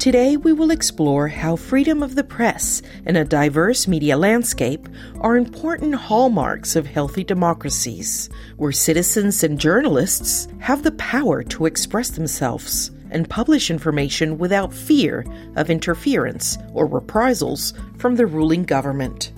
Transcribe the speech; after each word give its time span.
Today, 0.00 0.38
we 0.38 0.54
will 0.54 0.70
explore 0.70 1.28
how 1.28 1.56
freedom 1.56 2.02
of 2.02 2.14
the 2.14 2.24
press 2.24 2.80
and 3.04 3.18
a 3.18 3.24
diverse 3.24 3.86
media 3.86 4.16
landscape 4.16 4.88
are 5.20 5.36
important 5.36 5.94
hallmarks 5.94 6.74
of 6.74 6.86
healthy 6.86 7.22
democracies, 7.22 8.30
where 8.56 8.72
citizens 8.72 9.44
and 9.44 9.60
journalists 9.60 10.48
have 10.58 10.84
the 10.84 10.92
power 10.92 11.42
to 11.42 11.66
express 11.66 12.08
themselves 12.08 12.90
and 13.10 13.28
publish 13.28 13.70
information 13.70 14.38
without 14.38 14.72
fear 14.72 15.26
of 15.56 15.68
interference 15.68 16.56
or 16.72 16.86
reprisals 16.86 17.74
from 17.98 18.16
the 18.16 18.24
ruling 18.24 18.64
government. 18.64 19.32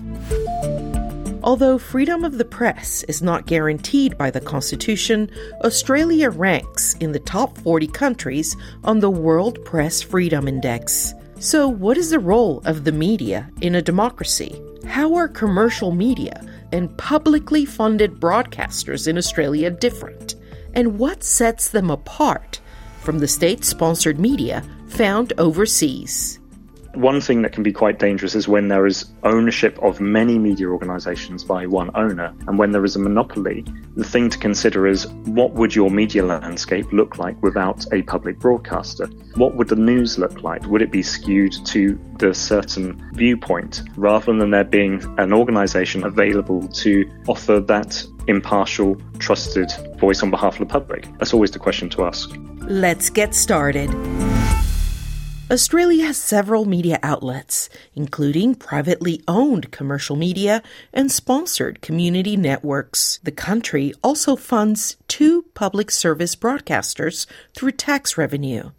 Although 1.43 1.77
freedom 1.77 2.23
of 2.23 2.37
the 2.37 2.45
press 2.45 3.03
is 3.03 3.21
not 3.21 3.45
guaranteed 3.47 4.17
by 4.17 4.31
the 4.31 4.39
Constitution, 4.39 5.29
Australia 5.65 6.29
ranks 6.29 6.95
in 7.01 7.11
the 7.11 7.19
top 7.19 7.57
40 7.57 7.87
countries 7.87 8.55
on 8.85 9.01
the 9.01 9.09
World 9.09 9.63
Press 9.65 10.01
Freedom 10.01 10.47
Index. 10.47 11.13
So, 11.39 11.67
what 11.67 11.97
is 11.97 12.11
the 12.11 12.19
role 12.19 12.61
of 12.63 12.85
the 12.85 12.93
media 12.93 13.51
in 13.59 13.75
a 13.75 13.81
democracy? 13.81 14.61
How 14.85 15.15
are 15.15 15.27
commercial 15.27 15.91
media 15.91 16.41
and 16.71 16.97
publicly 16.97 17.65
funded 17.65 18.21
broadcasters 18.21 19.05
in 19.05 19.17
Australia 19.17 19.69
different? 19.69 20.35
And 20.73 20.97
what 20.97 21.25
sets 21.25 21.67
them 21.67 21.91
apart 21.91 22.61
from 23.01 23.19
the 23.19 23.27
state 23.27 23.65
sponsored 23.65 24.17
media 24.17 24.63
found 24.87 25.33
overseas? 25.37 26.39
One 26.93 27.21
thing 27.21 27.41
that 27.41 27.53
can 27.53 27.63
be 27.63 27.73
quite 27.73 27.97
dangerous 27.97 28.35
is 28.35 28.47
when 28.47 28.67
there 28.67 28.85
is 28.85 29.05
ownership 29.23 29.79
of 29.81 29.99
many 29.99 30.37
media 30.37 30.67
organizations 30.67 31.43
by 31.43 31.65
one 31.65 31.89
owner. 31.95 32.35
And 32.47 32.59
when 32.59 32.71
there 32.71 32.85
is 32.85 32.95
a 32.95 32.99
monopoly, 32.99 33.65
the 33.95 34.03
thing 34.03 34.29
to 34.29 34.37
consider 34.37 34.85
is 34.85 35.07
what 35.25 35.53
would 35.53 35.73
your 35.73 35.89
media 35.89 36.23
landscape 36.23 36.93
look 36.93 37.17
like 37.17 37.41
without 37.41 37.83
a 37.91 38.03
public 38.03 38.37
broadcaster? 38.37 39.07
What 39.35 39.55
would 39.55 39.69
the 39.69 39.75
news 39.75 40.19
look 40.19 40.43
like? 40.43 40.63
Would 40.67 40.83
it 40.83 40.91
be 40.91 41.01
skewed 41.01 41.53
to 41.65 41.99
the 42.19 42.31
certain 42.31 43.09
viewpoint 43.15 43.81
rather 43.95 44.31
than 44.31 44.51
there 44.51 44.63
being 44.63 45.03
an 45.17 45.33
organization 45.33 46.03
available 46.03 46.67
to 46.67 47.09
offer 47.27 47.59
that 47.59 48.05
impartial, 48.27 49.01
trusted 49.17 49.71
voice 49.97 50.21
on 50.21 50.29
behalf 50.29 50.53
of 50.53 50.59
the 50.59 50.71
public? 50.71 51.07
That's 51.17 51.33
always 51.33 51.49
the 51.49 51.59
question 51.59 51.89
to 51.89 52.05
ask. 52.05 52.29
Let's 52.61 53.09
get 53.09 53.33
started. 53.33 53.89
Australia 55.51 56.05
has 56.05 56.17
several 56.17 56.63
media 56.63 56.97
outlets, 57.03 57.69
including 57.95 58.55
privately 58.55 59.21
owned 59.27 59.71
commercial 59.71 60.15
media 60.15 60.63
and 60.93 61.11
sponsored 61.11 61.81
community 61.81 62.37
networks. 62.37 63.19
The 63.23 63.31
country 63.31 63.93
also 64.01 64.37
funds 64.37 64.95
two 65.09 65.43
public 65.53 65.91
service 65.91 66.37
broadcasters 66.37 67.27
through 67.53 67.71
tax 67.71 68.17
revenue. 68.17 68.71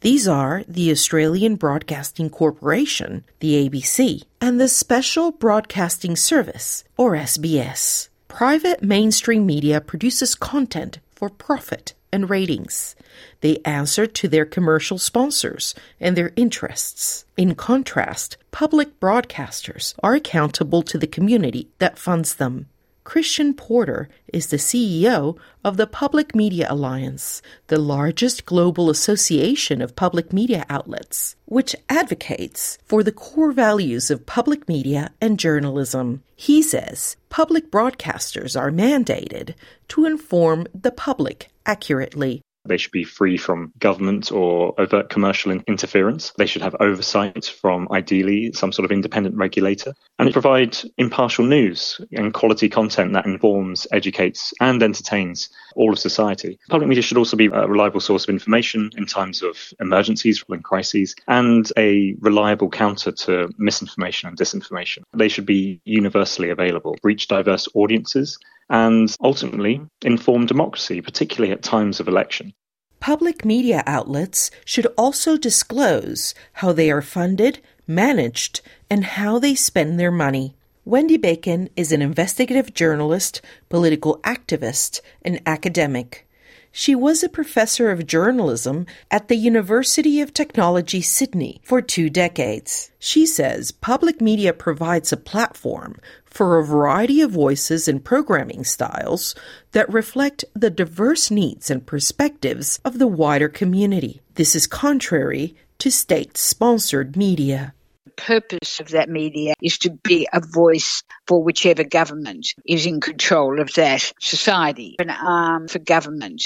These 0.00 0.26
are 0.26 0.64
the 0.66 0.90
Australian 0.90 1.54
Broadcasting 1.54 2.30
Corporation, 2.30 3.24
the 3.38 3.68
ABC, 3.68 4.24
and 4.40 4.60
the 4.60 4.68
Special 4.68 5.30
Broadcasting 5.30 6.16
Service, 6.16 6.82
or 6.96 7.12
SBS. 7.12 8.08
Private 8.26 8.82
mainstream 8.82 9.46
media 9.46 9.80
produces 9.80 10.34
content 10.34 10.98
for 11.14 11.30
profit 11.30 11.94
and 12.12 12.30
ratings. 12.30 12.96
They 13.40 13.58
answer 13.64 14.06
to 14.06 14.28
their 14.28 14.44
commercial 14.44 14.98
sponsors 14.98 15.74
and 16.00 16.16
their 16.16 16.32
interests. 16.36 17.24
In 17.36 17.54
contrast, 17.54 18.36
public 18.50 18.98
broadcasters 19.00 19.94
are 20.02 20.14
accountable 20.14 20.82
to 20.82 20.98
the 20.98 21.06
community 21.06 21.68
that 21.78 21.98
funds 21.98 22.36
them. 22.36 22.66
Kristian 23.08 23.56
Porter 23.56 24.10
is 24.34 24.48
the 24.48 24.58
CEO 24.58 25.38
of 25.64 25.78
the 25.78 25.86
Public 25.86 26.34
Media 26.34 26.66
Alliance, 26.68 27.40
the 27.68 27.80
largest 27.80 28.44
global 28.44 28.90
association 28.90 29.80
of 29.80 29.96
public 29.96 30.30
media 30.30 30.66
outlets, 30.68 31.34
which 31.46 31.74
advocates 31.88 32.76
for 32.84 33.02
the 33.02 33.10
core 33.10 33.50
values 33.50 34.10
of 34.10 34.26
public 34.26 34.68
media 34.68 35.10
and 35.22 35.38
journalism. 35.38 36.22
He 36.36 36.60
says 36.60 37.16
public 37.30 37.70
broadcasters 37.70 38.60
are 38.60 38.70
mandated 38.70 39.54
to 39.88 40.04
inform 40.04 40.66
the 40.74 40.92
public 40.92 41.48
accurately 41.64 42.42
they 42.64 42.76
should 42.76 42.92
be 42.92 43.04
free 43.04 43.36
from 43.36 43.72
government 43.78 44.30
or 44.30 44.74
overt 44.78 45.08
commercial 45.08 45.52
interference. 45.52 46.32
They 46.38 46.46
should 46.46 46.62
have 46.62 46.76
oversight 46.80 47.46
from 47.46 47.88
ideally 47.90 48.52
some 48.52 48.72
sort 48.72 48.84
of 48.84 48.92
independent 48.92 49.36
regulator 49.36 49.94
and 50.18 50.32
provide 50.32 50.76
impartial 50.98 51.46
news 51.46 52.00
and 52.12 52.34
quality 52.34 52.68
content 52.68 53.12
that 53.14 53.26
informs, 53.26 53.86
educates, 53.92 54.52
and 54.60 54.82
entertains 54.82 55.48
all 55.76 55.92
of 55.92 55.98
society. 55.98 56.58
Public 56.68 56.88
media 56.88 57.02
should 57.02 57.16
also 57.16 57.36
be 57.36 57.46
a 57.46 57.66
reliable 57.66 58.00
source 58.00 58.24
of 58.24 58.30
information 58.30 58.90
in 58.96 59.06
times 59.06 59.42
of 59.42 59.56
emergencies 59.80 60.44
and 60.48 60.64
crises 60.64 61.14
and 61.28 61.70
a 61.76 62.14
reliable 62.20 62.68
counter 62.68 63.12
to 63.12 63.48
misinformation 63.58 64.28
and 64.28 64.36
disinformation. 64.36 65.02
They 65.14 65.28
should 65.28 65.46
be 65.46 65.80
universally 65.84 66.50
available, 66.50 66.96
reach 67.02 67.28
diverse 67.28 67.68
audiences, 67.74 68.38
and 68.70 69.14
ultimately 69.22 69.80
inform 70.02 70.46
democracy, 70.46 71.00
particularly 71.00 71.52
at 71.52 71.62
times 71.62 72.00
of 72.00 72.08
election. 72.08 72.52
Public 73.00 73.44
media 73.44 73.82
outlets 73.86 74.50
should 74.64 74.86
also 74.98 75.36
disclose 75.36 76.34
how 76.54 76.72
they 76.72 76.90
are 76.90 77.02
funded, 77.02 77.60
managed, 77.86 78.60
and 78.90 79.04
how 79.04 79.38
they 79.38 79.54
spend 79.54 79.98
their 79.98 80.10
money. 80.10 80.54
Wendy 80.84 81.16
Bacon 81.16 81.68
is 81.76 81.92
an 81.92 82.02
investigative 82.02 82.74
journalist, 82.74 83.40
political 83.68 84.18
activist, 84.20 85.00
and 85.22 85.40
academic. 85.46 86.26
She 86.72 86.94
was 86.94 87.22
a 87.22 87.28
professor 87.28 87.90
of 87.90 88.06
journalism 88.06 88.86
at 89.10 89.28
the 89.28 89.36
University 89.36 90.20
of 90.20 90.32
Technology, 90.32 91.00
Sydney, 91.00 91.60
for 91.64 91.80
two 91.80 92.08
decades. 92.10 92.90
She 92.98 93.26
says 93.26 93.70
public 93.70 94.20
media 94.20 94.52
provides 94.52 95.12
a 95.12 95.16
platform 95.16 95.96
for 96.30 96.58
a 96.58 96.64
variety 96.64 97.20
of 97.20 97.30
voices 97.30 97.88
and 97.88 98.04
programming 98.04 98.64
styles 98.64 99.34
that 99.72 99.92
reflect 99.92 100.44
the 100.54 100.70
diverse 100.70 101.30
needs 101.30 101.70
and 101.70 101.86
perspectives 101.86 102.80
of 102.84 102.98
the 102.98 103.06
wider 103.06 103.48
community. 103.48 104.20
This 104.34 104.54
is 104.54 104.66
contrary 104.66 105.56
to 105.78 105.90
state 105.90 106.36
sponsored 106.36 107.16
media 107.16 107.74
purpose 108.18 108.80
of 108.80 108.88
that 108.88 109.08
media 109.08 109.54
is 109.62 109.78
to 109.78 109.90
be 109.90 110.28
a 110.32 110.40
voice 110.40 111.02
for 111.26 111.42
whichever 111.42 111.84
government 111.84 112.48
is 112.66 112.84
in 112.84 113.00
control 113.00 113.60
of 113.60 113.72
that 113.74 114.12
society, 114.20 114.96
an 114.98 115.10
arm 115.10 115.68
for 115.68 115.78
government. 115.78 116.42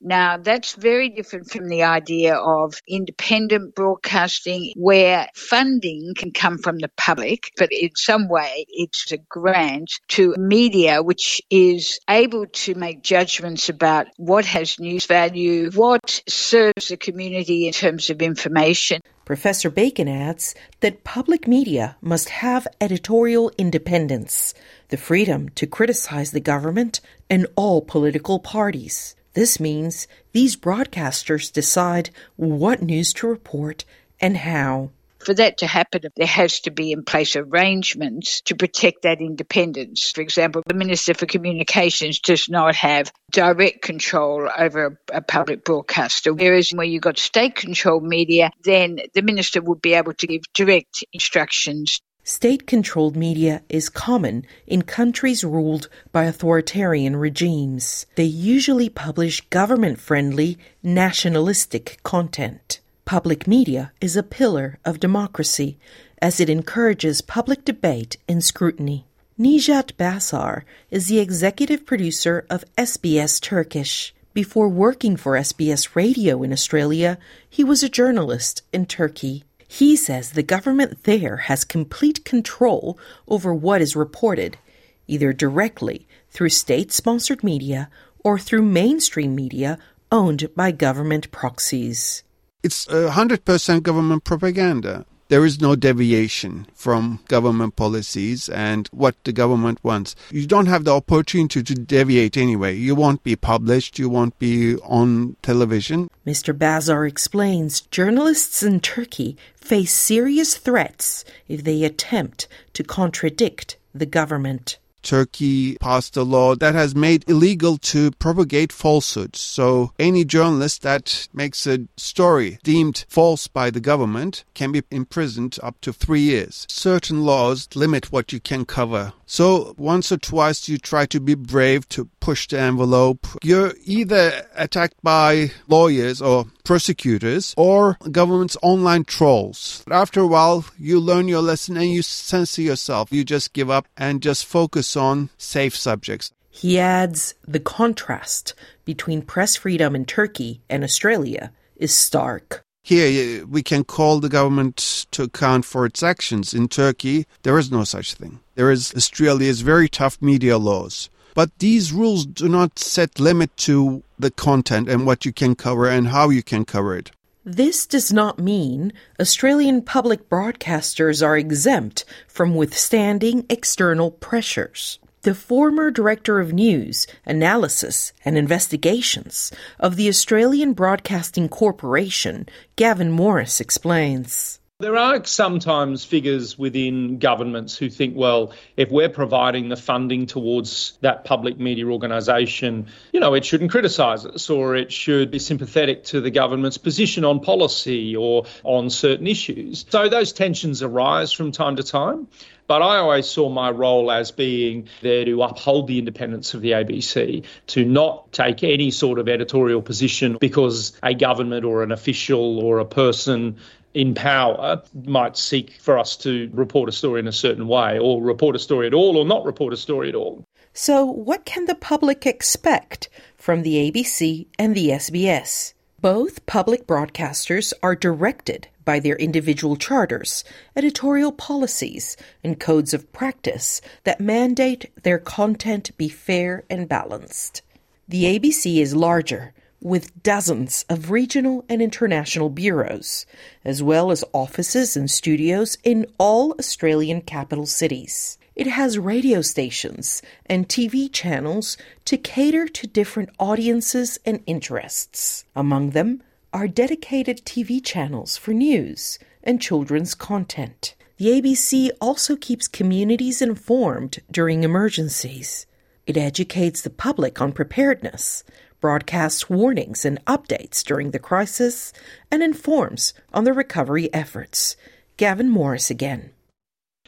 Now, 0.00 0.38
that's 0.38 0.74
very 0.74 1.10
different 1.10 1.50
from 1.50 1.68
the 1.68 1.82
idea 1.82 2.36
of 2.36 2.74
independent 2.88 3.74
broadcasting 3.74 4.72
where 4.76 5.28
funding 5.34 6.12
can 6.16 6.32
come 6.32 6.58
from 6.58 6.78
the 6.78 6.90
public, 6.96 7.50
but 7.56 7.70
in 7.72 7.90
some 7.94 8.28
way 8.28 8.64
it's 8.68 9.12
a 9.12 9.18
grant 9.18 9.90
to 10.08 10.34
media 10.38 11.02
which 11.02 11.42
is 11.50 11.98
able 12.08 12.46
to 12.46 12.74
make 12.74 13.02
judgments 13.02 13.68
about 13.68 14.06
what 14.16 14.44
has 14.44 14.78
news 14.78 15.06
value, 15.06 15.70
what 15.72 16.22
serves 16.28 16.88
the 16.88 16.96
community 16.96 17.66
in 17.66 17.72
terms 17.72 18.10
of 18.10 18.22
information. 18.22 19.00
Professor 19.28 19.68
Bacon 19.68 20.08
adds 20.08 20.54
that 20.80 21.04
public 21.04 21.46
media 21.46 21.98
must 22.00 22.30
have 22.30 22.66
editorial 22.80 23.52
independence, 23.58 24.54
the 24.88 24.96
freedom 24.96 25.50
to 25.50 25.66
criticize 25.66 26.30
the 26.30 26.40
government 26.40 27.02
and 27.28 27.46
all 27.54 27.82
political 27.82 28.38
parties. 28.38 29.14
This 29.34 29.60
means 29.60 30.08
these 30.32 30.56
broadcasters 30.56 31.52
decide 31.52 32.08
what 32.36 32.80
news 32.80 33.12
to 33.12 33.26
report 33.26 33.84
and 34.18 34.38
how. 34.38 34.92
For 35.18 35.34
that 35.34 35.58
to 35.58 35.66
happen, 35.66 36.02
there 36.16 36.26
has 36.26 36.60
to 36.60 36.70
be 36.70 36.92
in 36.92 37.04
place 37.04 37.36
arrangements 37.36 38.40
to 38.42 38.56
protect 38.56 39.02
that 39.02 39.20
independence. 39.20 40.12
For 40.14 40.20
example, 40.20 40.62
the 40.66 40.74
Minister 40.74 41.14
for 41.14 41.26
Communications 41.26 42.20
does 42.20 42.48
not 42.48 42.76
have 42.76 43.12
direct 43.30 43.82
control 43.82 44.48
over 44.56 44.98
a, 45.12 45.20
public 45.20 45.64
broadcaster, 45.64 46.32
whereas 46.32 46.70
where 46.70 46.86
you've 46.86 47.02
got 47.02 47.18
state 47.18 47.54
controlled 47.54 48.04
media, 48.04 48.50
then 48.62 48.98
the 49.14 49.22
Minister 49.22 49.60
would 49.60 49.82
be 49.82 49.94
able 49.94 50.14
to 50.14 50.26
give 50.26 50.42
direct 50.54 51.04
instructions 51.12 52.00
State 52.28 52.66
controlled 52.66 53.16
media 53.16 53.62
is 53.70 53.88
common 53.88 54.44
in 54.66 54.82
countries 54.82 55.42
ruled 55.42 55.88
by 56.12 56.24
authoritarian 56.24 57.16
regimes. 57.16 58.04
They 58.16 58.24
usually 58.24 58.90
publish 58.90 59.40
government 59.48 59.98
friendly, 59.98 60.58
nationalistic 60.82 61.98
content. 62.02 62.80
Public 63.08 63.46
media 63.46 63.90
is 64.02 64.16
a 64.16 64.22
pillar 64.22 64.78
of 64.84 65.00
democracy 65.00 65.78
as 66.20 66.40
it 66.40 66.50
encourages 66.50 67.22
public 67.22 67.64
debate 67.64 68.18
and 68.28 68.44
scrutiny. 68.44 69.06
Nijat 69.40 69.94
Basar 69.94 70.64
is 70.90 71.06
the 71.06 71.18
executive 71.18 71.86
producer 71.86 72.44
of 72.50 72.66
SBS 72.76 73.40
Turkish. 73.40 74.14
Before 74.34 74.68
working 74.68 75.16
for 75.16 75.38
SBS 75.38 75.96
Radio 75.96 76.42
in 76.42 76.52
Australia, 76.52 77.16
he 77.48 77.64
was 77.64 77.82
a 77.82 77.88
journalist 77.88 78.60
in 78.74 78.84
Turkey. 78.84 79.42
He 79.66 79.96
says 79.96 80.32
the 80.32 80.42
government 80.42 81.04
there 81.04 81.38
has 81.48 81.64
complete 81.64 82.26
control 82.26 82.98
over 83.26 83.54
what 83.54 83.80
is 83.80 83.96
reported, 83.96 84.58
either 85.06 85.32
directly 85.32 86.06
through 86.28 86.50
state 86.50 86.92
sponsored 86.92 87.42
media 87.42 87.88
or 88.22 88.38
through 88.38 88.64
mainstream 88.64 89.34
media 89.34 89.78
owned 90.12 90.54
by 90.54 90.72
government 90.72 91.30
proxies. 91.30 92.22
It's 92.62 92.86
100% 92.86 93.82
government 93.84 94.24
propaganda. 94.24 95.06
There 95.28 95.44
is 95.44 95.60
no 95.60 95.76
deviation 95.76 96.66
from 96.74 97.20
government 97.28 97.76
policies 97.76 98.48
and 98.48 98.88
what 98.88 99.14
the 99.22 99.32
government 99.32 99.78
wants. 99.84 100.16
You 100.32 100.46
don't 100.46 100.66
have 100.66 100.84
the 100.84 100.94
opportunity 100.94 101.62
to 101.62 101.74
deviate 101.74 102.36
anyway. 102.36 102.74
You 102.74 102.96
won't 102.96 103.22
be 103.22 103.36
published, 103.36 103.98
you 103.98 104.08
won't 104.08 104.36
be 104.40 104.76
on 104.78 105.36
television. 105.42 106.08
Mr. 106.26 106.56
Bazar 106.56 107.06
explains 107.06 107.82
journalists 107.82 108.62
in 108.62 108.80
Turkey 108.80 109.36
face 109.54 109.92
serious 109.92 110.56
threats 110.56 111.24
if 111.46 111.62
they 111.62 111.84
attempt 111.84 112.48
to 112.72 112.82
contradict 112.82 113.76
the 113.94 114.06
government. 114.06 114.78
Turkey 115.08 115.78
passed 115.78 116.18
a 116.18 116.22
law 116.22 116.54
that 116.54 116.74
has 116.74 116.94
made 116.94 117.24
illegal 117.26 117.78
to 117.78 118.10
propagate 118.18 118.70
falsehoods. 118.70 119.40
So 119.40 119.92
any 119.98 120.22
journalist 120.22 120.82
that 120.82 121.28
makes 121.32 121.66
a 121.66 121.86
story 121.96 122.58
deemed 122.62 123.06
false 123.08 123.48
by 123.48 123.70
the 123.70 123.80
government 123.80 124.44
can 124.52 124.70
be 124.70 124.82
imprisoned 124.90 125.58
up 125.62 125.80
to 125.80 125.94
three 125.94 126.20
years. 126.20 126.66
Certain 126.68 127.24
laws 127.24 127.68
limit 127.74 128.12
what 128.12 128.34
you 128.34 128.40
can 128.40 128.66
cover. 128.66 129.14
So 129.30 129.74
once 129.76 130.10
or 130.10 130.16
twice 130.16 130.70
you 130.70 130.78
try 130.78 131.04
to 131.06 131.20
be 131.20 131.34
brave 131.34 131.86
to 131.90 132.08
push 132.18 132.48
the 132.48 132.58
envelope. 132.58 133.26
You're 133.42 133.74
either 133.84 134.46
attacked 134.56 134.96
by 135.02 135.50
lawyers 135.68 136.22
or 136.22 136.46
prosecutors 136.64 137.54
or 137.58 137.98
government's 138.10 138.56
online 138.62 139.04
trolls. 139.04 139.82
But 139.86 139.94
after 139.94 140.20
a 140.20 140.26
while, 140.26 140.64
you 140.78 140.98
learn 140.98 141.28
your 141.28 141.42
lesson 141.42 141.76
and 141.76 141.90
you 141.90 142.00
censor 142.00 142.62
yourself. 142.62 143.12
You 143.12 143.22
just 143.22 143.52
give 143.52 143.68
up 143.68 143.86
and 143.98 144.22
just 144.22 144.46
focus 144.46 144.96
on 144.96 145.28
safe 145.36 145.76
subjects. 145.76 146.32
He 146.48 146.78
adds 146.78 147.34
the 147.46 147.60
contrast 147.60 148.54
between 148.86 149.20
press 149.20 149.56
freedom 149.56 149.94
in 149.94 150.06
Turkey 150.06 150.62
and 150.70 150.82
Australia 150.82 151.52
is 151.76 151.94
stark. 151.94 152.64
Here, 152.88 153.44
we 153.44 153.62
can 153.62 153.84
call 153.84 154.18
the 154.18 154.30
government 154.30 155.04
to 155.10 155.24
account 155.24 155.66
for 155.66 155.84
its 155.84 156.02
actions. 156.02 156.54
In 156.54 156.68
Turkey, 156.68 157.26
there 157.42 157.58
is 157.58 157.70
no 157.70 157.84
such 157.84 158.14
thing. 158.14 158.40
There 158.54 158.70
is 158.70 158.94
Australia's 158.96 159.60
very 159.60 159.90
tough 159.90 160.16
media 160.22 160.56
laws. 160.56 161.10
But 161.34 161.50
these 161.58 161.92
rules 161.92 162.24
do 162.24 162.48
not 162.48 162.78
set 162.78 163.20
limit 163.20 163.54
to 163.68 164.02
the 164.18 164.30
content 164.30 164.88
and 164.88 165.04
what 165.04 165.26
you 165.26 165.34
can 165.34 165.54
cover 165.54 165.86
and 165.86 166.08
how 166.08 166.30
you 166.30 166.42
can 166.42 166.64
cover 166.64 166.96
it. 166.96 167.10
This 167.44 167.84
does 167.84 168.10
not 168.10 168.38
mean 168.38 168.94
Australian 169.20 169.82
public 169.82 170.30
broadcasters 170.30 171.22
are 171.22 171.36
exempt 171.36 172.06
from 172.26 172.54
withstanding 172.54 173.44
external 173.50 174.12
pressures. 174.12 174.98
The 175.22 175.34
former 175.34 175.90
Director 175.90 176.38
of 176.38 176.52
News, 176.52 177.06
Analysis 177.26 178.12
and 178.24 178.38
Investigations 178.38 179.50
of 179.80 179.96
the 179.96 180.08
Australian 180.08 180.74
Broadcasting 180.74 181.48
Corporation, 181.48 182.46
Gavin 182.76 183.10
Morris, 183.10 183.60
explains. 183.60 184.60
There 184.80 184.96
are 184.96 185.24
sometimes 185.24 186.04
figures 186.04 186.56
within 186.56 187.18
governments 187.18 187.76
who 187.76 187.90
think, 187.90 188.14
well, 188.16 188.52
if 188.76 188.92
we're 188.92 189.08
providing 189.08 189.70
the 189.70 189.76
funding 189.76 190.26
towards 190.26 190.96
that 191.00 191.24
public 191.24 191.58
media 191.58 191.86
organisation, 191.86 192.86
you 193.12 193.18
know, 193.18 193.34
it 193.34 193.44
shouldn't 193.44 193.72
criticise 193.72 194.24
us 194.24 194.48
or 194.48 194.76
it 194.76 194.92
should 194.92 195.32
be 195.32 195.40
sympathetic 195.40 196.04
to 196.04 196.20
the 196.20 196.30
government's 196.30 196.78
position 196.78 197.24
on 197.24 197.40
policy 197.40 198.14
or 198.14 198.44
on 198.62 198.88
certain 198.88 199.26
issues. 199.26 199.84
So 199.88 200.08
those 200.08 200.32
tensions 200.32 200.80
arise 200.80 201.32
from 201.32 201.50
time 201.50 201.74
to 201.74 201.82
time. 201.82 202.28
But 202.68 202.82
I 202.82 202.98
always 202.98 203.26
saw 203.26 203.48
my 203.48 203.70
role 203.70 204.12
as 204.12 204.30
being 204.30 204.88
there 205.00 205.24
to 205.24 205.42
uphold 205.42 205.86
the 205.86 205.98
independence 205.98 206.52
of 206.52 206.60
the 206.60 206.72
ABC, 206.72 207.46
to 207.68 207.84
not 207.84 208.30
take 208.30 208.62
any 208.62 208.90
sort 208.90 209.18
of 209.18 209.26
editorial 209.26 209.80
position 209.80 210.36
because 210.38 210.92
a 211.02 211.14
government 211.14 211.64
or 211.64 211.82
an 211.82 211.92
official 211.92 212.58
or 212.58 212.78
a 212.78 212.84
person 212.84 213.56
in 213.94 214.14
power 214.14 214.82
might 215.06 215.36
seek 215.36 215.80
for 215.80 215.98
us 215.98 216.16
to 216.18 216.50
report 216.52 216.88
a 216.88 216.92
story 216.92 217.20
in 217.20 217.28
a 217.28 217.32
certain 217.32 217.66
way, 217.66 217.98
or 217.98 218.22
report 218.22 218.56
a 218.56 218.58
story 218.58 218.86
at 218.86 218.94
all, 218.94 219.16
or 219.16 219.24
not 219.24 219.44
report 219.44 219.72
a 219.72 219.76
story 219.76 220.08
at 220.08 220.14
all. 220.14 220.44
So, 220.72 221.04
what 221.04 221.44
can 221.44 221.64
the 221.64 221.74
public 221.74 222.26
expect 222.26 223.08
from 223.36 223.62
the 223.62 223.90
ABC 223.90 224.46
and 224.58 224.74
the 224.74 224.90
SBS? 224.90 225.74
Both 226.00 226.46
public 226.46 226.86
broadcasters 226.86 227.72
are 227.82 227.96
directed 227.96 228.68
by 228.84 229.00
their 229.00 229.16
individual 229.16 229.76
charters, 229.76 230.44
editorial 230.76 231.32
policies, 231.32 232.16
and 232.44 232.60
codes 232.60 232.94
of 232.94 233.12
practice 233.12 233.80
that 234.04 234.20
mandate 234.20 234.92
their 235.02 235.18
content 235.18 235.90
be 235.98 236.08
fair 236.08 236.62
and 236.70 236.88
balanced. 236.88 237.62
The 238.06 238.24
ABC 238.38 238.80
is 238.80 238.94
larger, 238.94 239.52
with 239.80 240.22
dozens 240.22 240.84
of 240.88 241.10
regional 241.10 241.64
and 241.68 241.80
international 241.80 242.50
bureaus, 242.50 243.26
as 243.64 243.82
well 243.82 244.10
as 244.10 244.24
offices 244.32 244.96
and 244.96 245.10
studios 245.10 245.78
in 245.84 246.06
all 246.18 246.54
Australian 246.58 247.20
capital 247.20 247.66
cities. 247.66 248.38
It 248.56 248.66
has 248.66 248.98
radio 248.98 249.40
stations 249.40 250.20
and 250.46 250.68
TV 250.68 251.12
channels 251.12 251.76
to 252.06 252.16
cater 252.16 252.66
to 252.66 252.86
different 252.88 253.30
audiences 253.38 254.18
and 254.26 254.42
interests. 254.46 255.44
Among 255.54 255.90
them 255.90 256.22
are 256.52 256.66
dedicated 256.66 257.44
TV 257.44 257.84
channels 257.84 258.36
for 258.36 258.52
news 258.52 259.18
and 259.44 259.62
children's 259.62 260.14
content. 260.14 260.94
The 261.18 261.40
ABC 261.40 261.90
also 262.00 262.36
keeps 262.36 262.66
communities 262.66 263.42
informed 263.42 264.18
during 264.30 264.64
emergencies. 264.64 265.66
It 266.06 266.16
educates 266.16 266.80
the 266.80 266.90
public 266.90 267.40
on 267.40 267.52
preparedness, 267.52 268.42
broadcasts 268.80 269.50
warnings 269.50 270.04
and 270.04 270.24
updates 270.26 270.82
during 270.84 271.10
the 271.10 271.18
crisis, 271.18 271.92
and 272.30 272.42
informs 272.42 273.14
on 273.32 273.44
the 273.44 273.52
recovery 273.52 274.12
efforts. 274.12 274.76
Gavin 275.16 275.48
Morris 275.48 275.90
again. 275.90 276.30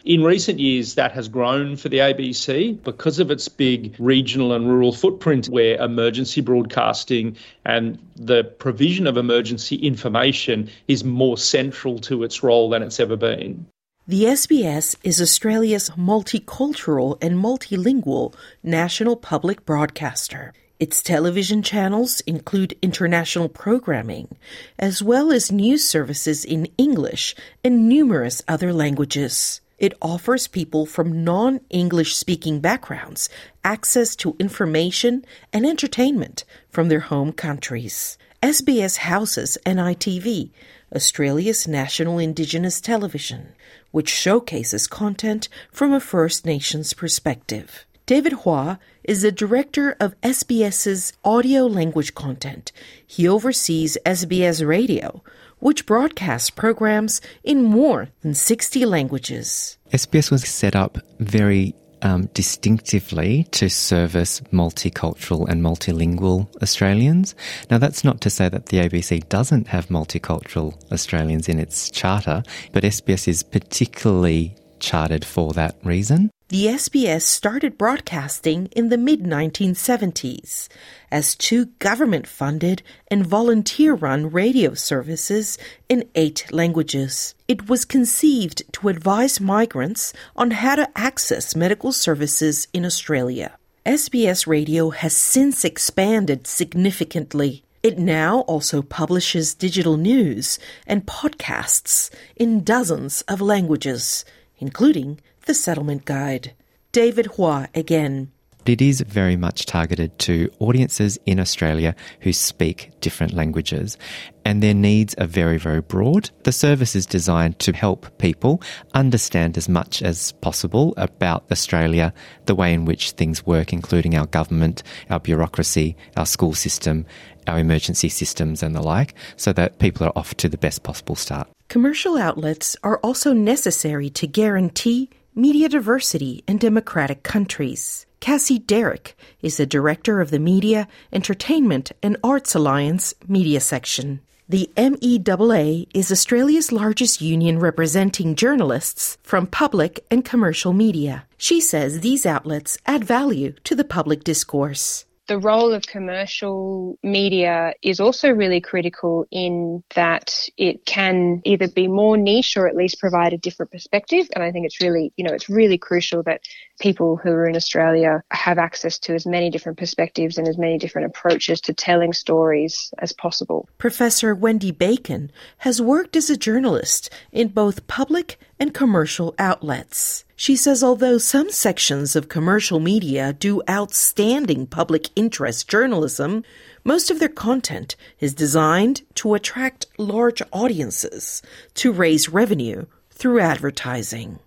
In 0.04 0.24
recent 0.24 0.58
years, 0.58 0.94
that 0.94 1.12
has 1.12 1.28
grown 1.28 1.76
for 1.76 1.90
the 1.90 1.98
ABC 1.98 2.82
because 2.82 3.18
of 3.18 3.30
its 3.30 3.48
big 3.48 3.94
regional 3.98 4.54
and 4.54 4.66
rural 4.66 4.92
footprint, 4.92 5.48
where 5.48 5.76
emergency 5.76 6.40
broadcasting 6.40 7.36
and 7.66 7.98
the 8.16 8.44
provision 8.44 9.06
of 9.06 9.18
emergency 9.18 9.76
information 9.76 10.70
is 10.88 11.04
more 11.04 11.36
central 11.36 11.98
to 11.98 12.22
its 12.22 12.42
role 12.42 12.70
than 12.70 12.82
it's 12.82 12.98
ever 12.98 13.16
been. 13.16 13.66
The 14.08 14.24
SBS 14.24 14.96
is 15.04 15.20
Australia's 15.20 15.90
multicultural 15.90 17.18
and 17.22 17.36
multilingual 17.36 18.34
national 18.62 19.16
public 19.16 19.66
broadcaster. 19.66 20.54
Its 20.80 21.02
television 21.02 21.62
channels 21.62 22.20
include 22.22 22.74
international 22.80 23.50
programming, 23.50 24.38
as 24.78 25.02
well 25.02 25.30
as 25.30 25.52
news 25.52 25.86
services 25.86 26.42
in 26.42 26.66
English 26.78 27.36
and 27.62 27.86
numerous 27.86 28.40
other 28.48 28.72
languages. 28.72 29.60
It 29.78 29.92
offers 30.00 30.48
people 30.48 30.86
from 30.86 31.22
non 31.22 31.60
English 31.68 32.16
speaking 32.16 32.60
backgrounds 32.60 33.28
access 33.62 34.16
to 34.16 34.36
information 34.38 35.22
and 35.52 35.66
entertainment 35.66 36.44
from 36.70 36.88
their 36.88 37.00
home 37.00 37.34
countries. 37.34 38.16
SBS 38.42 38.96
houses 38.96 39.58
NITV, 39.66 40.50
Australia's 40.96 41.68
national 41.68 42.18
Indigenous 42.18 42.80
television, 42.80 43.52
which 43.90 44.08
showcases 44.08 44.86
content 44.86 45.50
from 45.70 45.92
a 45.92 46.00
First 46.00 46.46
Nations 46.46 46.94
perspective. 46.94 47.84
David 48.10 48.32
Hua 48.42 48.80
is 49.04 49.22
the 49.22 49.30
director 49.30 49.96
of 50.00 50.20
SBS's 50.22 51.12
audio 51.24 51.66
language 51.66 52.12
content. 52.16 52.72
He 53.06 53.28
oversees 53.28 53.96
SBS 54.04 54.66
Radio, 54.66 55.22
which 55.60 55.86
broadcasts 55.86 56.50
programs 56.50 57.20
in 57.44 57.62
more 57.62 58.08
than 58.22 58.34
60 58.34 58.84
languages. 58.84 59.78
SBS 59.92 60.28
was 60.28 60.42
set 60.42 60.74
up 60.74 60.98
very 61.20 61.72
um, 62.02 62.26
distinctively 62.34 63.44
to 63.52 63.70
service 63.70 64.40
multicultural 64.52 65.48
and 65.48 65.62
multilingual 65.62 66.52
Australians. 66.64 67.36
Now, 67.70 67.78
that's 67.78 68.02
not 68.02 68.20
to 68.22 68.28
say 68.28 68.48
that 68.48 68.66
the 68.66 68.78
ABC 68.78 69.28
doesn't 69.28 69.68
have 69.68 69.86
multicultural 69.86 70.74
Australians 70.90 71.48
in 71.48 71.60
its 71.60 71.92
charter, 71.92 72.42
but 72.72 72.82
SBS 72.82 73.28
is 73.28 73.44
particularly 73.44 74.56
chartered 74.80 75.24
for 75.24 75.52
that 75.52 75.76
reason. 75.84 76.32
The 76.50 76.66
SBS 76.66 77.22
started 77.22 77.78
broadcasting 77.78 78.66
in 78.74 78.88
the 78.88 78.98
mid 78.98 79.22
1970s 79.22 80.66
as 81.08 81.36
two 81.36 81.66
government 81.78 82.26
funded 82.26 82.82
and 83.06 83.24
volunteer 83.24 83.94
run 83.94 84.32
radio 84.32 84.74
services 84.74 85.58
in 85.88 86.08
eight 86.16 86.46
languages. 86.50 87.36
It 87.46 87.68
was 87.68 87.84
conceived 87.84 88.64
to 88.72 88.88
advise 88.88 89.40
migrants 89.40 90.12
on 90.34 90.50
how 90.50 90.74
to 90.74 90.90
access 90.98 91.54
medical 91.54 91.92
services 91.92 92.66
in 92.72 92.84
Australia. 92.84 93.56
SBS 93.86 94.48
Radio 94.48 94.90
has 94.90 95.16
since 95.16 95.64
expanded 95.64 96.48
significantly. 96.48 97.62
It 97.84 97.96
now 97.96 98.40
also 98.40 98.82
publishes 98.82 99.54
digital 99.54 99.96
news 99.96 100.58
and 100.84 101.06
podcasts 101.06 102.10
in 102.34 102.64
dozens 102.64 103.22
of 103.28 103.40
languages, 103.40 104.24
including 104.58 105.20
the 105.46 105.54
Settlement 105.54 106.04
Guide. 106.04 106.52
David 106.92 107.26
Hua 107.26 107.68
again. 107.74 108.32
It 108.66 108.82
is 108.82 109.00
very 109.00 109.36
much 109.36 109.66
targeted 109.66 110.16
to 110.20 110.50
audiences 110.60 111.18
in 111.24 111.40
Australia 111.40 111.94
who 112.20 112.32
speak 112.32 112.92
different 113.00 113.32
languages, 113.32 113.96
and 114.44 114.62
their 114.62 114.74
needs 114.74 115.14
are 115.14 115.26
very, 115.26 115.56
very 115.56 115.80
broad. 115.80 116.30
The 116.44 116.52
service 116.52 116.94
is 116.94 117.06
designed 117.06 117.58
to 117.60 117.72
help 117.72 118.18
people 118.18 118.62
understand 118.94 119.56
as 119.56 119.68
much 119.68 120.02
as 120.02 120.32
possible 120.40 120.94
about 120.98 121.50
Australia, 121.50 122.12
the 122.46 122.54
way 122.54 122.72
in 122.74 122.84
which 122.84 123.12
things 123.12 123.46
work, 123.46 123.72
including 123.72 124.14
our 124.14 124.26
government, 124.26 124.82
our 125.08 125.18
bureaucracy, 125.20 125.96
our 126.16 126.26
school 126.26 126.54
system, 126.54 127.06
our 127.46 127.58
emergency 127.58 128.08
systems, 128.08 128.62
and 128.62 128.76
the 128.76 128.82
like, 128.82 129.14
so 129.36 129.52
that 129.54 129.78
people 129.78 130.06
are 130.06 130.12
off 130.16 130.34
to 130.36 130.48
the 130.48 130.58
best 130.58 130.82
possible 130.82 131.16
start. 131.16 131.48
Commercial 131.68 132.18
outlets 132.18 132.76
are 132.84 132.98
also 132.98 133.32
necessary 133.32 134.10
to 134.10 134.26
guarantee 134.26 135.08
media 135.34 135.68
diversity 135.68 136.42
in 136.48 136.58
democratic 136.58 137.22
countries. 137.22 138.06
Cassie 138.18 138.58
Derrick 138.58 139.16
is 139.40 139.56
the 139.56 139.66
director 139.66 140.20
of 140.20 140.30
the 140.30 140.38
Media, 140.38 140.88
Entertainment 141.12 141.92
and 142.02 142.16
Arts 142.22 142.54
Alliance 142.54 143.14
Media 143.28 143.60
Section. 143.60 144.20
The 144.48 144.68
MEAA 144.76 145.86
is 145.94 146.10
Australia's 146.10 146.72
largest 146.72 147.20
union 147.20 147.60
representing 147.60 148.34
journalists 148.34 149.16
from 149.22 149.46
public 149.46 150.04
and 150.10 150.24
commercial 150.24 150.72
media. 150.72 151.24
She 151.38 151.60
says 151.60 152.00
these 152.00 152.26
outlets 152.26 152.76
add 152.84 153.04
value 153.04 153.52
to 153.64 153.76
the 153.76 153.84
public 153.84 154.24
discourse 154.24 155.04
the 155.30 155.38
role 155.38 155.72
of 155.72 155.86
commercial 155.86 156.98
media 157.04 157.72
is 157.82 158.00
also 158.00 158.30
really 158.30 158.60
critical 158.60 159.28
in 159.30 159.80
that 159.94 160.48
it 160.56 160.84
can 160.84 161.40
either 161.44 161.68
be 161.68 161.86
more 161.86 162.16
niche 162.16 162.56
or 162.56 162.66
at 162.66 162.74
least 162.74 162.98
provide 162.98 163.32
a 163.32 163.38
different 163.38 163.70
perspective. 163.70 164.26
And 164.34 164.42
I 164.42 164.50
think 164.50 164.66
it's 164.66 164.80
really, 164.80 165.12
you 165.16 165.22
know, 165.22 165.32
it's 165.32 165.48
really 165.48 165.78
crucial 165.78 166.24
that 166.24 166.40
people 166.80 167.16
who 167.16 167.30
are 167.30 167.46
in 167.46 167.54
Australia 167.54 168.24
have 168.32 168.58
access 168.58 168.98
to 168.98 169.14
as 169.14 169.24
many 169.24 169.50
different 169.50 169.78
perspectives 169.78 170.36
and 170.36 170.48
as 170.48 170.58
many 170.58 170.78
different 170.78 171.06
approaches 171.06 171.60
to 171.60 171.74
telling 171.74 172.12
stories 172.12 172.92
as 172.98 173.12
possible. 173.12 173.68
Professor 173.78 174.34
Wendy 174.34 174.72
Bacon 174.72 175.30
has 175.58 175.80
worked 175.80 176.16
as 176.16 176.28
a 176.28 176.36
journalist 176.36 177.08
in 177.30 177.46
both 177.46 177.86
public 177.86 178.36
and 178.58 178.74
commercial 178.74 179.32
outlets. 179.38 180.24
She 180.40 180.56
says 180.56 180.82
although 180.82 181.18
some 181.18 181.50
sections 181.50 182.16
of 182.16 182.30
commercial 182.30 182.80
media 182.80 183.34
do 183.34 183.60
outstanding 183.68 184.66
public 184.66 185.10
interest 185.14 185.68
journalism, 185.68 186.44
most 186.82 187.10
of 187.10 187.18
their 187.18 187.28
content 187.28 187.94
is 188.20 188.32
designed 188.32 189.02
to 189.16 189.34
attract 189.34 189.84
large 189.98 190.40
audiences 190.50 191.42
to 191.74 191.92
raise 191.92 192.30
revenue 192.30 192.86
through 193.10 193.40
advertising. 193.40 194.38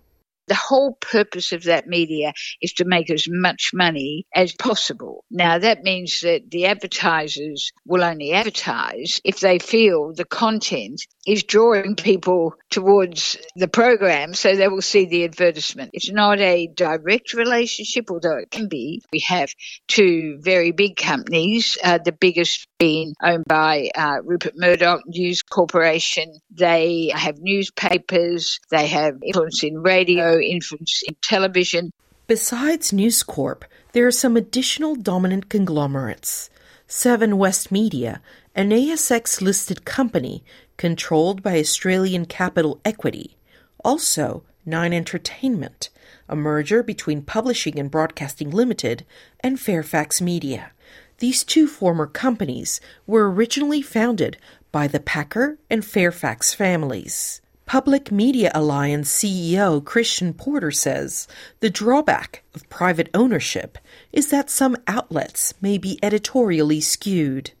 The 0.46 0.54
whole 0.54 0.96
purpose 1.00 1.52
of 1.52 1.64
that 1.64 1.86
media 1.86 2.32
is 2.60 2.74
to 2.74 2.84
make 2.84 3.10
as 3.10 3.26
much 3.28 3.70
money 3.72 4.26
as 4.34 4.52
possible. 4.52 5.24
Now, 5.30 5.58
that 5.58 5.82
means 5.82 6.20
that 6.20 6.50
the 6.50 6.66
advertisers 6.66 7.72
will 7.86 8.04
only 8.04 8.32
advertise 8.32 9.20
if 9.24 9.40
they 9.40 9.58
feel 9.58 10.12
the 10.12 10.24
content 10.24 11.00
is 11.26 11.44
drawing 11.44 11.96
people 11.96 12.54
towards 12.70 13.38
the 13.56 13.68
program 13.68 14.34
so 14.34 14.54
they 14.54 14.68
will 14.68 14.82
see 14.82 15.06
the 15.06 15.24
advertisement. 15.24 15.90
It's 15.94 16.10
not 16.10 16.40
a 16.40 16.66
direct 16.66 17.32
relationship, 17.32 18.10
although 18.10 18.36
it 18.36 18.50
can 18.50 18.68
be. 18.68 19.02
We 19.12 19.20
have 19.26 19.48
two 19.88 20.38
very 20.40 20.72
big 20.72 20.96
companies, 20.96 21.78
uh, 21.82 21.98
the 22.04 22.12
biggest 22.12 22.66
being 22.78 23.14
owned 23.22 23.44
by 23.46 23.90
uh, 23.94 24.18
Rupert 24.22 24.54
Murdoch 24.56 25.02
News 25.06 25.42
Corporation. 25.42 26.38
They 26.50 27.10
have 27.14 27.36
newspapers, 27.38 28.60
they 28.70 28.88
have 28.88 29.14
influence 29.24 29.62
in 29.62 29.78
radio, 29.78 30.33
influence 30.40 31.02
in 31.06 31.16
television. 31.22 31.92
Besides 32.26 32.92
News 32.92 33.22
Corp, 33.22 33.64
there 33.92 34.06
are 34.06 34.12
some 34.12 34.36
additional 34.36 34.96
dominant 34.96 35.48
conglomerates. 35.48 36.50
Seven 36.86 37.38
West 37.38 37.72
Media, 37.72 38.20
an 38.54 38.70
ASX 38.70 39.40
listed 39.40 39.84
company 39.84 40.44
controlled 40.76 41.42
by 41.42 41.58
Australian 41.58 42.26
Capital 42.26 42.80
Equity. 42.84 43.36
Also, 43.84 44.44
Nine 44.66 44.92
Entertainment, 44.92 45.90
a 46.28 46.34
merger 46.34 46.82
between 46.82 47.22
Publishing 47.22 47.78
and 47.78 47.90
Broadcasting 47.90 48.50
Limited 48.50 49.04
and 49.40 49.60
Fairfax 49.60 50.20
Media. 50.20 50.72
These 51.18 51.44
two 51.44 51.66
former 51.66 52.06
companies 52.06 52.80
were 53.06 53.30
originally 53.30 53.82
founded 53.82 54.38
by 54.72 54.88
the 54.88 55.00
Packer 55.00 55.58
and 55.70 55.84
Fairfax 55.84 56.54
families. 56.54 57.40
Public 57.66 58.12
Media 58.12 58.50
Alliance 58.54 59.10
CEO 59.10 59.82
Kristian 59.82 60.36
Porter 60.36 60.70
says 60.70 61.26
the 61.60 61.70
drawback 61.70 62.42
of 62.54 62.68
private 62.68 63.08
ownership 63.14 63.78
is 64.12 64.30
that 64.30 64.50
some 64.50 64.76
outlets 64.86 65.54
may 65.60 65.78
be 65.78 65.98
editorially 66.02 66.80
skewed 66.80 67.52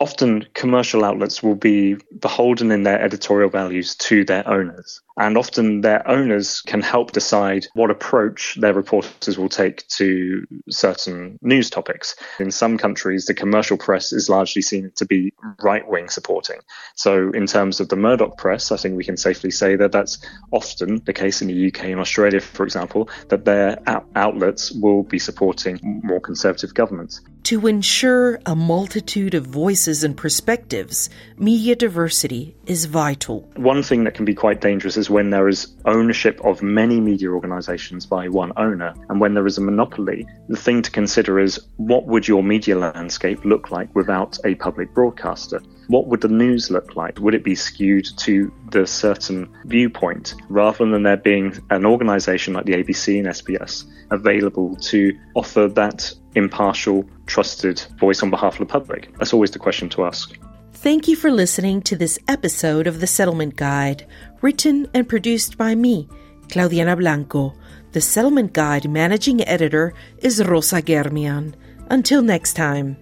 often 0.00 0.46
commercial 0.54 1.04
outlets 1.04 1.42
will 1.42 1.54
be 1.54 1.96
beholden 2.20 2.70
in 2.70 2.84
their 2.84 3.00
editorial 3.00 3.50
values 3.50 3.96
to 3.96 4.24
their 4.24 4.46
owners. 4.48 5.00
And 5.18 5.36
often 5.36 5.80
their 5.80 6.06
owners 6.08 6.60
can 6.62 6.80
help 6.80 7.12
decide 7.12 7.66
what 7.74 7.90
approach 7.90 8.56
their 8.60 8.74
reporters 8.74 9.36
will 9.36 9.48
take 9.48 9.86
to 9.88 10.46
certain 10.70 11.38
news 11.42 11.70
topics. 11.70 12.14
In 12.38 12.50
some 12.50 12.78
countries, 12.78 13.26
the 13.26 13.34
commercial 13.34 13.76
press 13.76 14.12
is 14.12 14.28
largely 14.28 14.62
seen 14.62 14.92
to 14.96 15.06
be 15.06 15.32
right 15.62 15.86
wing 15.86 16.08
supporting. 16.08 16.60
So, 16.94 17.30
in 17.30 17.46
terms 17.46 17.80
of 17.80 17.88
the 17.88 17.96
Murdoch 17.96 18.38
press, 18.38 18.70
I 18.70 18.76
think 18.76 18.96
we 18.96 19.04
can 19.04 19.16
safely 19.16 19.50
say 19.50 19.76
that 19.76 19.92
that's 19.92 20.18
often 20.52 21.02
the 21.04 21.12
case 21.12 21.42
in 21.42 21.48
the 21.48 21.68
UK 21.68 21.84
and 21.84 22.00
Australia, 22.00 22.40
for 22.40 22.64
example, 22.64 23.08
that 23.28 23.44
their 23.44 23.78
outlets 24.14 24.70
will 24.72 25.02
be 25.02 25.18
supporting 25.18 25.80
more 26.04 26.20
conservative 26.20 26.74
governments. 26.74 27.20
To 27.44 27.66
ensure 27.66 28.40
a 28.44 28.54
multitude 28.54 29.34
of 29.34 29.46
voices 29.46 30.04
and 30.04 30.14
perspectives, 30.14 31.08
media 31.38 31.74
diversity 31.74 32.54
is 32.66 32.84
vital. 32.84 33.48
One 33.56 33.82
thing 33.82 34.04
that 34.04 34.14
can 34.14 34.26
be 34.26 34.34
quite 34.34 34.60
dangerous 34.60 34.98
when 35.10 35.30
there 35.30 35.48
is 35.48 35.76
ownership 35.84 36.40
of 36.44 36.62
many 36.62 37.00
media 37.00 37.30
organizations 37.30 38.06
by 38.06 38.28
one 38.28 38.52
owner. 38.56 38.94
And 39.08 39.20
when 39.20 39.34
there 39.34 39.46
is 39.46 39.58
a 39.58 39.60
monopoly, 39.60 40.26
the 40.48 40.56
thing 40.56 40.82
to 40.82 40.90
consider 40.90 41.38
is 41.38 41.60
what 41.76 42.06
would 42.06 42.26
your 42.26 42.42
media 42.42 42.76
landscape 42.76 43.44
look 43.44 43.70
like 43.70 43.94
without 43.94 44.38
a 44.44 44.54
public 44.56 44.94
broadcaster? 44.94 45.62
What 45.88 46.06
would 46.08 46.20
the 46.20 46.28
news 46.28 46.70
look 46.70 46.96
like? 46.96 47.18
Would 47.18 47.34
it 47.34 47.44
be 47.44 47.54
skewed 47.54 48.06
to 48.18 48.52
the 48.70 48.86
certain 48.86 49.48
viewpoint 49.64 50.34
rather 50.48 50.84
than 50.84 51.02
there 51.02 51.16
being 51.16 51.58
an 51.70 51.86
organization 51.86 52.54
like 52.54 52.66
the 52.66 52.74
ABC 52.74 53.18
and 53.18 53.28
SBS 53.28 53.84
available 54.10 54.76
to 54.76 55.18
offer 55.34 55.68
that 55.68 56.12
impartial, 56.34 57.04
trusted 57.26 57.82
voice 57.98 58.22
on 58.22 58.30
behalf 58.30 58.54
of 58.54 58.60
the 58.60 58.72
public? 58.72 59.16
That's 59.18 59.32
always 59.32 59.50
the 59.50 59.58
question 59.58 59.88
to 59.90 60.04
ask. 60.04 60.36
Thank 60.80 61.08
you 61.08 61.16
for 61.16 61.32
listening 61.32 61.82
to 61.82 61.96
this 61.96 62.20
episode 62.28 62.86
of 62.86 63.00
The 63.00 63.08
Settlement 63.08 63.56
Guide, 63.56 64.06
written 64.40 64.86
and 64.94 65.08
produced 65.08 65.58
by 65.58 65.74
me, 65.74 66.08
Claudiana 66.46 66.96
Blanco. 66.96 67.52
The 67.90 68.00
Settlement 68.00 68.52
Guide 68.52 68.88
managing 68.88 69.42
editor 69.42 69.92
is 70.18 70.40
Rosa 70.44 70.80
Germian. 70.80 71.54
Until 71.90 72.22
next 72.22 72.54
time. 72.54 72.96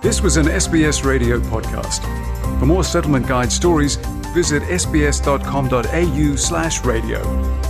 This 0.00 0.22
was 0.22 0.38
an 0.38 0.46
SBS 0.46 1.04
radio 1.04 1.38
podcast. 1.38 2.00
For 2.58 2.64
more 2.64 2.82
Settlement 2.82 3.28
Guide 3.28 3.52
stories, 3.52 3.96
visit 4.32 4.62
sbs.com.au 4.62 6.36
slash 6.36 6.82
radio. 6.82 7.63